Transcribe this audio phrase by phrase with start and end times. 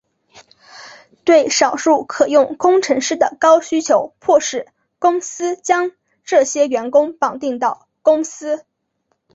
[1.25, 4.65] 对少数可用工程师的高需求迫使
[4.97, 5.91] 公司将
[6.23, 8.65] 这些员工绑定到公司。